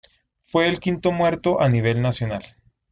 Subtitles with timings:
[0.41, 2.41] Fue el quinto muerto a nivel nacional.